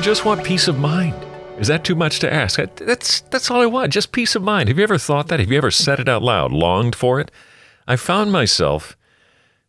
[0.00, 1.14] I just want peace of mind.
[1.58, 2.58] Is that too much to ask?
[2.76, 4.70] That's that's all I want, just peace of mind.
[4.70, 5.40] Have you ever thought that?
[5.40, 7.30] Have you ever said it out loud, longed for it?
[7.86, 8.96] I found myself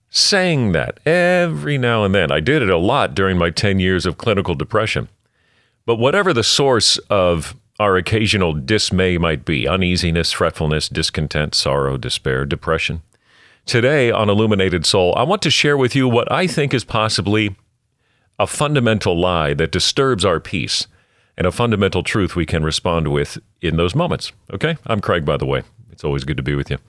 [0.09, 2.31] saying that every now and then.
[2.31, 5.09] I did it a lot during my 10 years of clinical depression.
[5.85, 12.45] But whatever the source of our occasional dismay might be uneasiness, fretfulness, discontent, sorrow, despair,
[12.45, 13.01] depression
[13.65, 17.57] today on Illuminated Soul, I want to share with you what I think is possibly
[18.41, 20.87] a fundamental lie that disturbs our peace
[21.37, 24.31] and a fundamental truth we can respond with in those moments.
[24.51, 24.77] Okay?
[24.87, 25.61] I'm Craig, by the way.
[25.91, 26.79] It's always good to be with you.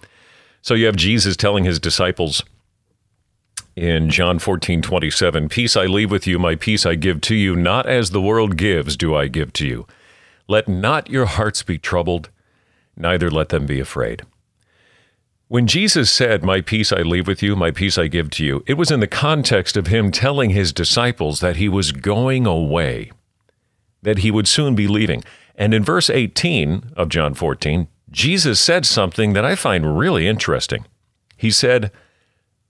[0.63, 2.43] So you have Jesus telling his disciples,
[3.77, 7.55] in John 14, 27, Peace I leave with you, my peace I give to you,
[7.55, 9.87] not as the world gives do I give to you.
[10.49, 12.31] Let not your hearts be troubled,
[12.97, 14.23] neither let them be afraid.
[15.53, 18.65] When Jesus said, My peace I leave with you, my peace I give to you,
[18.67, 23.13] it was in the context of him telling his disciples that he was going away,
[24.01, 25.23] that he would soon be leaving.
[25.55, 30.87] And in verse 18 of John 14, Jesus said something that I find really interesting.
[31.37, 31.93] He said,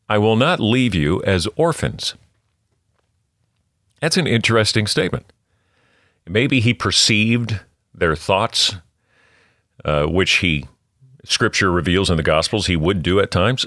[0.08, 2.16] I will not leave you as orphans.
[4.00, 5.32] That's an interesting statement.
[6.26, 7.60] Maybe he perceived
[7.94, 8.74] their thoughts,
[9.84, 10.66] uh, which he,
[11.24, 13.66] scripture reveals in the Gospels, he would do at times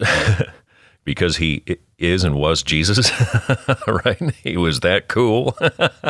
[1.03, 1.64] because he
[1.97, 3.12] is and was Jesus,
[3.88, 4.34] right?
[4.44, 5.58] He was that cool.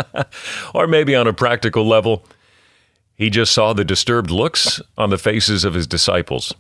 [0.74, 2.26] or maybe on a practical level,
[3.16, 6.54] he just saw the disturbed looks on the faces of his disciples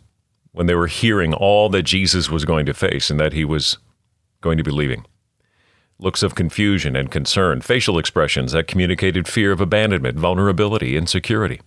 [0.52, 3.78] when they were hearing all that Jesus was going to face and that he was
[4.42, 5.06] going to be leaving.
[6.00, 11.62] Looks of confusion and concern, facial expressions that communicated fear of abandonment, vulnerability, insecurity.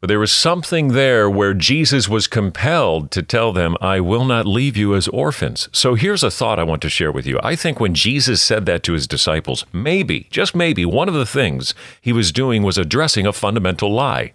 [0.00, 4.46] But there was something there where Jesus was compelled to tell them, I will not
[4.46, 5.68] leave you as orphans.
[5.72, 7.40] So here's a thought I want to share with you.
[7.42, 11.26] I think when Jesus said that to his disciples, maybe, just maybe, one of the
[11.26, 14.34] things he was doing was addressing a fundamental lie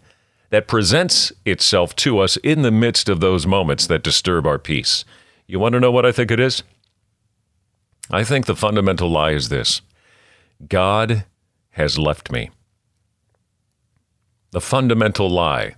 [0.50, 5.06] that presents itself to us in the midst of those moments that disturb our peace.
[5.47, 6.62] You want to know what I think it is?
[8.12, 9.81] I think the fundamental lie is this
[10.68, 11.25] God
[11.72, 12.51] has left me.
[14.53, 15.75] The fundamental lie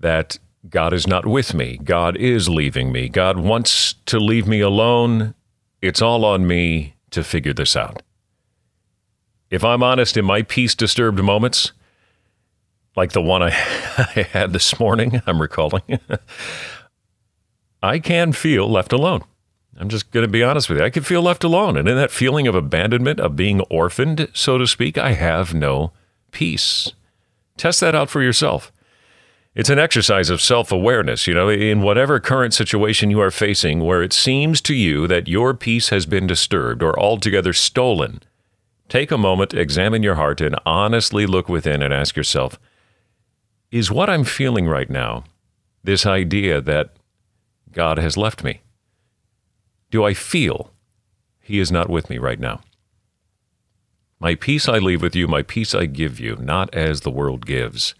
[0.00, 0.38] that
[0.70, 5.34] God is not with me, God is leaving me, God wants to leave me alone.
[5.82, 8.00] It's all on me to figure this out.
[9.50, 11.72] If I'm honest, in my peace disturbed moments,
[12.96, 13.48] like the one I,
[13.98, 16.00] I had this morning, I'm recalling,
[17.82, 19.24] I can feel left alone.
[19.78, 20.84] I'm just going to be honest with you.
[20.86, 21.76] I can feel left alone.
[21.76, 25.92] And in that feeling of abandonment, of being orphaned, so to speak, I have no
[26.30, 26.92] peace.
[27.56, 28.72] Test that out for yourself.
[29.54, 33.80] It's an exercise of self awareness, you know, in whatever current situation you are facing
[33.80, 38.22] where it seems to you that your peace has been disturbed or altogether stolen.
[38.88, 42.58] Take a moment, examine your heart, and honestly look within and ask yourself
[43.70, 45.24] is what I'm feeling right now
[45.82, 46.96] this idea that
[47.72, 48.60] God has left me?
[49.90, 50.72] Do I feel
[51.40, 52.60] He is not with me right now?
[54.18, 57.44] My peace I leave with you, my peace I give you, not as the world
[57.44, 57.94] gives,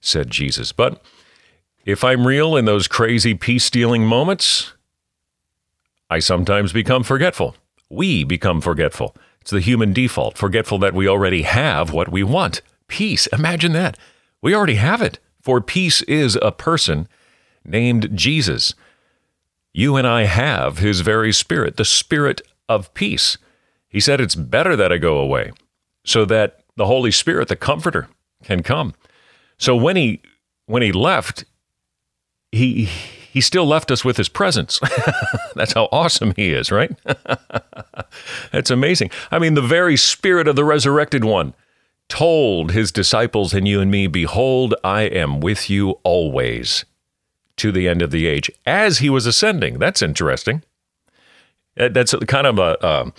[0.00, 0.72] said Jesus.
[0.72, 1.02] But
[1.84, 4.74] if I'm real in those crazy peace stealing moments,
[6.10, 7.56] I sometimes become forgetful.
[7.88, 9.16] We become forgetful.
[9.40, 13.26] It's the human default, forgetful that we already have what we want peace.
[13.28, 13.98] Imagine that.
[14.42, 15.18] We already have it.
[15.40, 17.08] For peace is a person
[17.64, 18.74] named Jesus.
[19.72, 23.36] You and I have his very spirit, the spirit of peace.
[23.94, 25.52] He said, It's better that I go away
[26.04, 28.08] so that the Holy Spirit, the comforter,
[28.42, 28.92] can come.
[29.56, 30.20] So when he
[30.66, 31.44] when he left,
[32.50, 34.80] he he still left us with his presence.
[35.54, 36.90] That's how awesome he is, right?
[38.52, 39.12] That's amazing.
[39.30, 41.54] I mean, the very spirit of the resurrected one
[42.08, 46.84] told his disciples and you and me, Behold, I am with you always
[47.58, 49.78] to the end of the age as he was ascending.
[49.78, 50.64] That's interesting.
[51.76, 53.14] That's kind of a, um,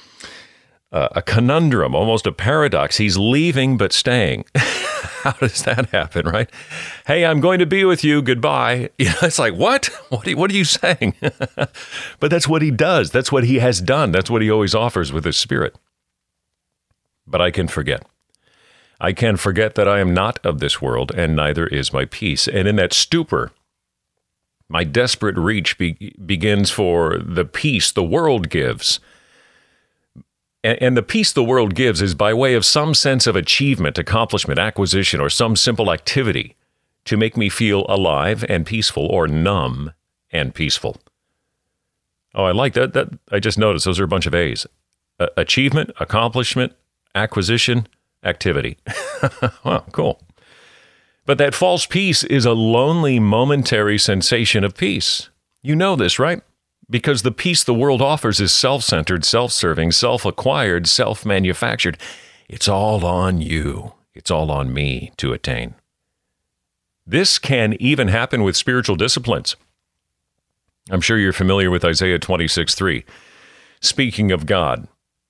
[0.96, 2.98] a, a conundrum, almost a paradox.
[2.98, 4.46] He's leaving but staying.
[4.56, 6.50] How does that happen, right?
[7.06, 8.22] Hey, I'm going to be with you.
[8.22, 8.90] Goodbye.
[8.98, 9.88] You know, it's like, what?
[10.10, 11.16] What are you, what are you saying?
[12.20, 13.12] but that's what he does.
[13.12, 14.12] That's what he has done.
[14.12, 15.76] That's what he always offers with his spirit.
[17.28, 18.08] But I can forget.
[19.02, 22.48] I can forget that I am not of this world, and neither is my peace.
[22.48, 23.52] And in that stupor,
[24.70, 29.00] my desperate reach be- begins for the peace the world gives.
[30.66, 34.58] And, the peace the world gives is by way of some sense of achievement, accomplishment,
[34.58, 36.56] acquisition, or some simple activity
[37.06, 39.94] to make me feel alive and peaceful or numb
[40.32, 40.98] and peaceful.
[42.34, 42.94] Oh, I like that.
[42.94, 44.66] That I just noticed those are a bunch of A's.
[45.38, 46.74] achievement, accomplishment,
[47.14, 47.88] acquisition,
[48.24, 48.80] activity.
[49.64, 50.20] well, cool.
[51.28, 55.30] But that false peace is a lonely, momentary sensation of peace.
[55.62, 56.42] You know this, right?
[56.90, 61.98] Because the peace the world offers is self centered, self serving, self acquired, self manufactured.
[62.48, 65.76] It's all on you, it's all on me to attain.
[67.08, 69.56] This can even happen with spiritual disciplines.
[70.90, 73.06] I'm sure you're familiar with Isaiah 26 3.
[73.82, 74.88] Speaking of God,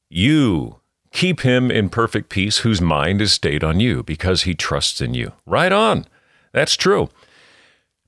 [0.10, 0.80] you
[1.12, 5.14] keep him in perfect peace whose mind is stayed on you because he trusts in
[5.14, 5.32] you.
[5.46, 6.06] Right on.
[6.52, 7.10] That's true.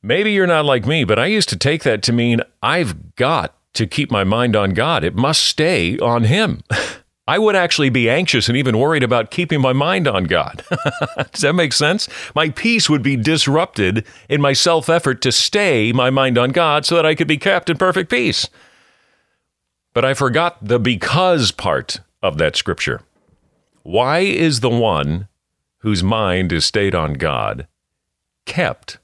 [0.07, 3.53] Maybe you're not like me, but I used to take that to mean I've got
[3.73, 5.03] to keep my mind on God.
[5.03, 6.63] It must stay on him.
[7.27, 10.63] I would actually be anxious and even worried about keeping my mind on God.
[11.33, 12.07] Does that make sense?
[12.33, 16.85] My peace would be disrupted in my self effort to stay my mind on God
[16.85, 18.47] so that I could be kept in perfect peace.
[19.93, 23.01] But I forgot the because part of that scripture.
[23.83, 25.27] Why is the one
[25.79, 27.67] whose mind is stayed on God
[28.45, 28.99] kept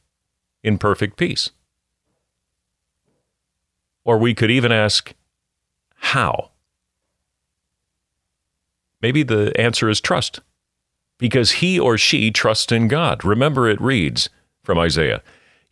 [0.63, 1.51] in perfect peace?
[4.04, 5.13] Or we could even ask,
[5.95, 6.51] how?
[9.01, 10.39] Maybe the answer is trust,
[11.18, 13.24] because he or she trusts in God.
[13.24, 14.30] Remember, it reads
[14.63, 15.21] from Isaiah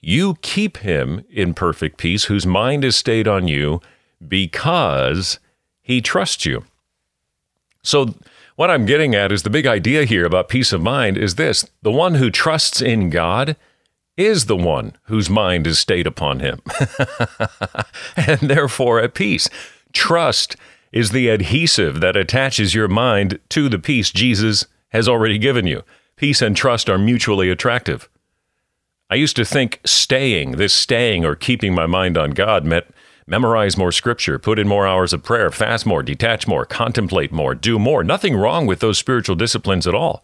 [0.02, 3.82] You keep him in perfect peace, whose mind is stayed on you,
[4.26, 5.40] because
[5.82, 6.66] he trusts you.
[7.84, 8.14] So,
[8.56, 11.66] what I'm getting at is the big idea here about peace of mind is this
[11.82, 13.56] the one who trusts in God
[14.26, 16.62] is the one whose mind is stayed upon him,
[18.16, 19.50] and therefore at peace.
[19.94, 20.56] Trust
[20.92, 25.84] is the adhesive that attaches your mind to the peace Jesus has already given you.
[26.16, 28.10] Peace and trust are mutually attractive.
[29.10, 32.86] I used to think staying, this staying or keeping my mind on God meant
[33.28, 37.56] memorize more scripture, put in more hours of prayer, fast more, detach more, contemplate more,
[37.56, 38.04] do more.
[38.04, 40.24] Nothing wrong with those spiritual disciplines at all.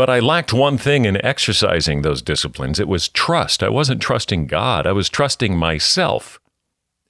[0.00, 3.62] But I lacked one thing in exercising those disciplines it was trust.
[3.62, 6.40] I wasn't trusting God, I was trusting myself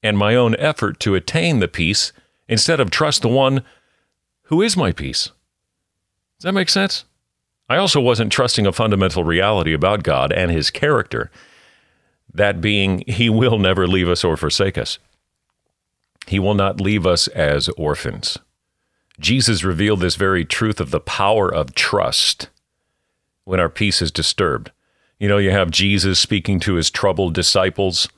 [0.02, 2.12] and my own effort to attain the peace
[2.48, 3.62] instead of trust the one
[4.46, 5.26] who is my peace.
[6.40, 7.04] Does that make sense?
[7.68, 11.30] I also wasn't trusting a fundamental reality about God and his character
[12.34, 14.98] that being, He will never leave us or forsake us.
[16.26, 18.36] He will not leave us as orphans.
[19.20, 22.48] Jesus revealed this very truth of the power of trust
[23.44, 24.70] when our peace is disturbed.
[25.18, 28.08] You know, you have Jesus speaking to his troubled disciples,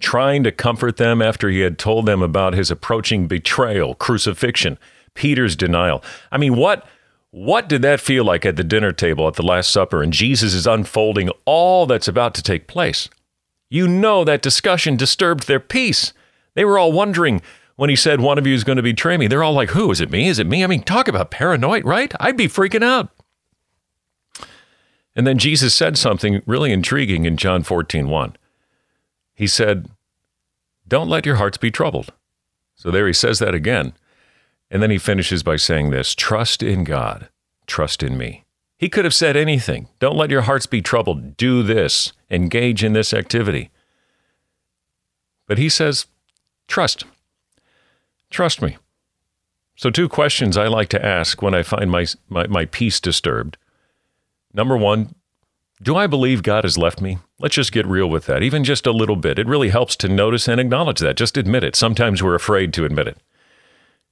[0.00, 4.78] trying to comfort them after he had told them about his approaching betrayal, crucifixion,
[5.14, 6.02] Peter's denial.
[6.30, 6.86] I mean, what
[7.30, 10.54] what did that feel like at the dinner table at the last supper and Jesus
[10.54, 13.10] is unfolding all that's about to take place?
[13.68, 16.12] You know that discussion disturbed their peace.
[16.54, 17.42] They were all wondering
[17.74, 19.26] when he said, One of you is going to betray me.
[19.26, 19.90] They're all like, Who?
[19.90, 20.28] Is it me?
[20.28, 20.64] Is it me?
[20.64, 22.12] I mean, talk about paranoid, right?
[22.20, 23.10] I'd be freaking out.
[25.16, 28.36] And then Jesus said something really intriguing in John 14, 1.
[29.34, 29.88] He said,
[30.86, 32.12] Don't let your hearts be troubled.
[32.74, 33.94] So there he says that again.
[34.70, 37.30] And then he finishes by saying this trust in God,
[37.66, 38.44] trust in me.
[38.78, 39.88] He could have said anything.
[40.00, 41.38] Don't let your hearts be troubled.
[41.38, 42.12] Do this.
[42.30, 43.70] Engage in this activity.
[45.46, 46.06] But he says,
[46.68, 47.04] trust.
[48.28, 48.76] Trust me.
[49.76, 53.56] So, two questions I like to ask when I find my, my, my peace disturbed.
[54.56, 55.14] Number one,
[55.82, 57.18] do I believe God has left me?
[57.38, 59.38] Let's just get real with that, even just a little bit.
[59.38, 61.18] It really helps to notice and acknowledge that.
[61.18, 61.76] Just admit it.
[61.76, 63.18] Sometimes we're afraid to admit it.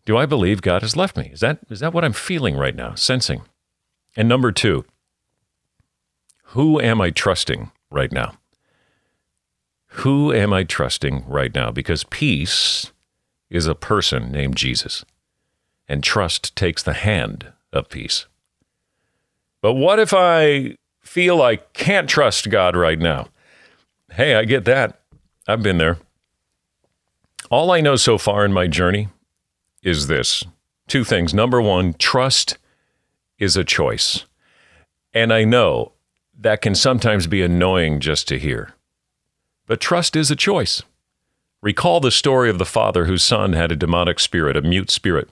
[0.05, 1.31] Do I believe God has left me?
[1.33, 3.41] Is that, is that what I'm feeling right now, sensing?
[4.15, 4.85] And number two,
[6.49, 8.35] who am I trusting right now?
[9.99, 11.71] Who am I trusting right now?
[11.71, 12.93] Because peace
[13.49, 15.07] is a person named Jesus,
[15.89, 18.27] and trust takes the hand of peace.
[19.65, 23.29] But what if I feel I can't trust God right now?
[24.13, 25.01] Hey, I get that.
[25.49, 25.97] I've been there.
[27.51, 29.09] All I know so far in my journey
[29.83, 30.45] is this
[30.87, 31.33] two things.
[31.33, 32.59] Number one, trust
[33.39, 34.27] is a choice.
[35.15, 35.93] And I know
[36.39, 38.75] that can sometimes be annoying just to hear.
[39.67, 40.83] But trust is a choice.
[41.63, 45.31] Recall the story of the father whose son had a demonic spirit, a mute spirit.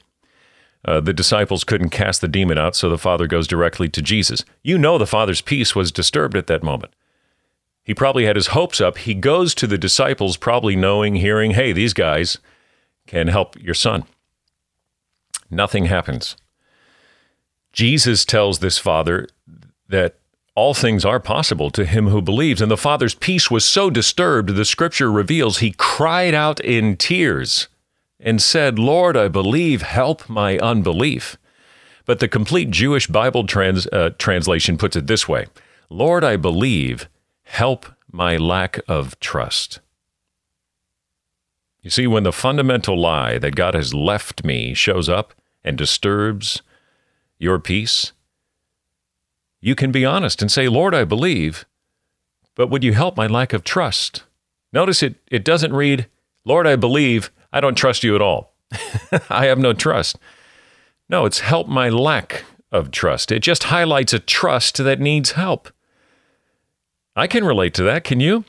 [0.84, 4.44] Uh, the disciples couldn't cast the demon out, so the father goes directly to Jesus.
[4.62, 6.92] You know the father's peace was disturbed at that moment.
[7.84, 8.98] He probably had his hopes up.
[8.98, 12.38] He goes to the disciples, probably knowing, hearing, hey, these guys
[13.06, 14.04] can help your son.
[15.50, 16.36] Nothing happens.
[17.72, 19.28] Jesus tells this father
[19.88, 20.16] that
[20.54, 22.60] all things are possible to him who believes.
[22.60, 27.68] And the father's peace was so disturbed, the scripture reveals he cried out in tears
[28.22, 31.36] and said, Lord, I believe, help my unbelief.
[32.06, 35.46] But the complete Jewish Bible trans, uh, translation puts it this way
[35.90, 37.08] Lord, I believe,
[37.42, 39.80] help my lack of trust.
[41.82, 46.62] You see, when the fundamental lie that God has left me shows up and disturbs
[47.38, 48.12] your peace,
[49.60, 51.66] you can be honest and say, Lord, I believe,
[52.54, 54.22] but would you help my lack of trust?
[54.72, 56.06] Notice it, it doesn't read,
[56.44, 58.54] Lord, I believe, I don't trust you at all.
[59.30, 60.18] I have no trust.
[61.08, 63.30] No, it's help my lack of trust.
[63.30, 65.68] It just highlights a trust that needs help.
[67.14, 68.04] I can relate to that.
[68.04, 68.44] Can you?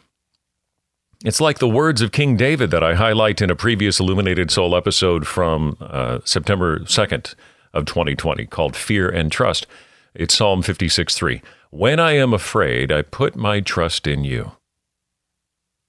[1.26, 4.76] It's like the words of King David that I highlight in a previous Illuminated Soul
[4.76, 7.36] episode from uh, September 2nd
[7.74, 9.68] of 2020 called Fear and Trust.
[10.14, 11.42] It's Psalm 56 3.
[11.72, 14.52] When I am afraid, I put my trust in you.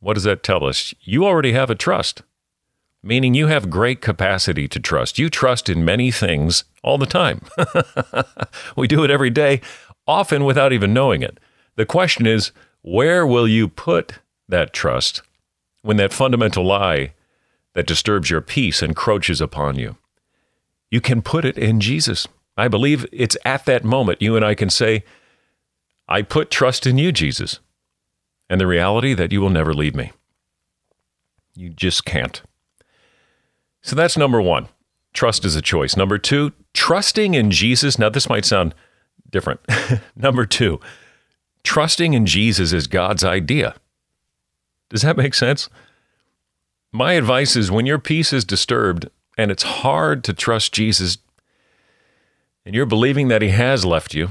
[0.00, 0.94] What does that tell us?
[1.00, 2.22] You already have a trust,
[3.04, 5.18] meaning you have great capacity to trust.
[5.18, 7.42] You trust in many things all the time.
[8.76, 9.60] we do it every day,
[10.06, 11.38] often without even knowing it.
[11.76, 12.50] The question is,
[12.82, 15.22] where will you put that trust
[15.82, 17.12] when that fundamental lie
[17.74, 19.96] that disturbs your peace encroaches upon you?
[20.90, 22.26] You can put it in Jesus.
[22.56, 25.04] I believe it's at that moment you and I can say,
[26.08, 27.60] I put trust in you, Jesus,
[28.48, 30.12] and the reality that you will never leave me.
[31.54, 32.42] You just can't.
[33.84, 34.68] So that's number one.
[35.12, 35.94] Trust is a choice.
[35.94, 37.98] Number two, trusting in Jesus.
[37.98, 38.74] Now, this might sound
[39.30, 39.60] different.
[40.16, 40.80] number two,
[41.62, 43.74] trusting in Jesus is God's idea.
[44.88, 45.68] Does that make sense?
[46.92, 51.18] My advice is when your peace is disturbed and it's hard to trust Jesus
[52.64, 54.30] and you're believing that He has left you,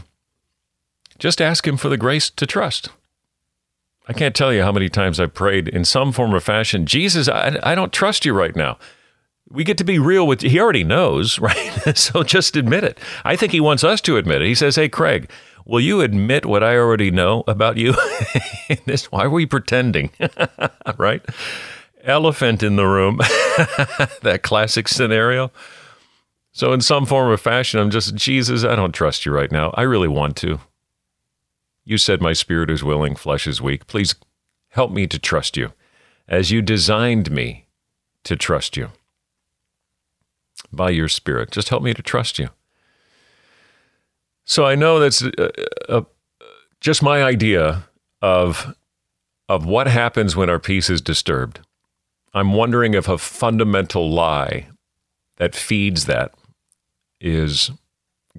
[1.20, 2.90] just ask Him for the grace to trust.
[4.08, 7.28] I can't tell you how many times I've prayed in some form or fashion, Jesus,
[7.28, 8.80] I, I don't trust you right now.
[9.54, 11.96] We get to be real with He already knows, right?
[11.96, 13.00] so just admit it.
[13.24, 14.48] I think He wants us to admit it.
[14.48, 15.30] He says, Hey, Craig,
[15.64, 17.94] will you admit what I already know about you?
[18.86, 20.10] this, why are we pretending?
[20.98, 21.24] right?
[22.04, 23.18] Elephant in the room.
[24.24, 25.52] that classic scenario.
[26.52, 29.72] So, in some form or fashion, I'm just, Jesus, I don't trust you right now.
[29.76, 30.60] I really want to.
[31.86, 33.86] You said, My spirit is willing, flesh is weak.
[33.88, 34.16] Please
[34.70, 35.74] help me to trust you
[36.28, 37.68] as you designed me
[38.24, 38.90] to trust you
[40.76, 41.52] by your spirit.
[41.52, 42.50] Just help me to trust you.
[44.46, 45.50] So, I know that's uh,
[45.88, 46.02] uh,
[46.82, 47.86] just my idea
[48.22, 48.76] of,
[49.48, 51.62] of what happens when our peace is disturbed.
[52.34, 54.68] I'm wondering if a fundamental lie
[55.38, 56.34] that feeds that
[57.22, 57.72] is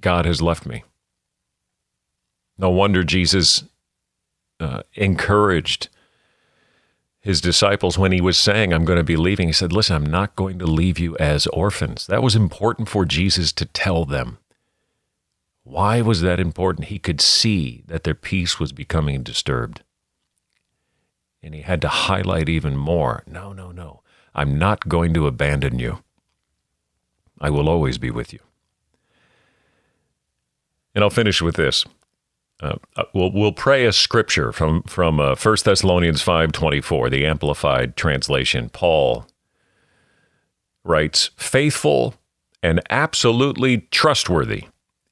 [0.01, 0.85] God has left me.
[2.59, 3.65] No wonder Jesus
[4.61, 5.89] uh, encouraged
[7.25, 9.49] his disciples when he was saying, I'm going to be leaving.
[9.49, 12.07] He said, Listen, I'm not going to leave you as orphans.
[12.07, 14.37] That was important for Jesus to tell them.
[15.63, 16.89] Why was that important?
[16.89, 19.83] He could see that their peace was becoming disturbed.
[21.43, 24.03] And he had to highlight even more no, no, no.
[24.35, 26.01] I'm not going to abandon you.
[27.41, 28.41] I will always be with you.
[30.95, 31.87] And I'll finish with this.
[32.63, 37.97] Uh, uh, we'll, we'll pray a scripture from from uh, 1 Thessalonians 5:24, the amplified
[37.97, 38.69] translation.
[38.69, 39.27] Paul
[40.85, 42.15] writes, "Faithful
[42.63, 44.65] and absolutely trustworthy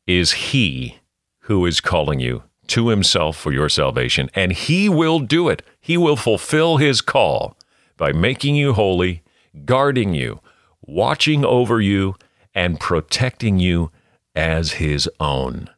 [0.06, 0.98] is he
[1.40, 5.62] who is calling you to himself for your salvation, and he will do it.
[5.80, 7.56] He will fulfill his call
[7.96, 9.22] by making you holy,
[9.64, 10.40] guarding you,
[10.80, 12.14] watching over you,
[12.54, 13.90] and protecting you
[14.34, 15.68] as his own.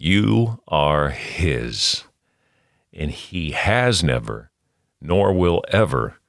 [0.00, 2.04] You are his,
[2.92, 4.52] and he has never,
[5.00, 6.20] nor will ever,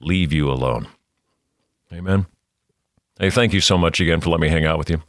[0.00, 0.86] leave you alone.
[1.92, 2.26] Amen.
[3.18, 5.02] Hey, thank you so much again for letting me hang out with you.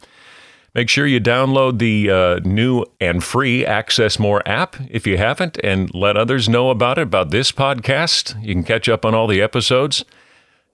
[0.74, 5.58] Make sure you download the uh, new and free Access More app if you haven't,
[5.62, 8.42] and let others know about it, about this podcast.
[8.44, 10.04] You can catch up on all the episodes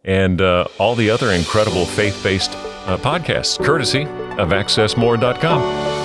[0.02, 2.52] and uh, all the other incredible faith based
[2.87, 4.04] uh, podcasts, courtesy
[4.38, 5.97] of AccessMore.com.